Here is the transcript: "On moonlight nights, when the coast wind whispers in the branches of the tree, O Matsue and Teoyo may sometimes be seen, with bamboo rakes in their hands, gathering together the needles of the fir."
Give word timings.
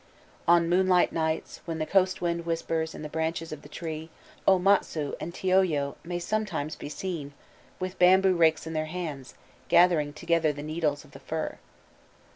"On 0.47 0.67
moonlight 0.67 1.11
nights, 1.13 1.61
when 1.65 1.77
the 1.77 1.85
coast 1.85 2.21
wind 2.21 2.43
whispers 2.43 2.95
in 2.95 3.03
the 3.03 3.07
branches 3.07 3.51
of 3.51 3.61
the 3.61 3.69
tree, 3.69 4.09
O 4.47 4.57
Matsue 4.57 5.13
and 5.19 5.31
Teoyo 5.31 5.95
may 6.03 6.17
sometimes 6.17 6.75
be 6.75 6.89
seen, 6.89 7.33
with 7.79 7.99
bamboo 7.99 8.35
rakes 8.35 8.65
in 8.65 8.73
their 8.73 8.85
hands, 8.87 9.35
gathering 9.69 10.11
together 10.11 10.51
the 10.51 10.63
needles 10.63 11.03
of 11.05 11.11
the 11.11 11.19
fir." 11.19 11.59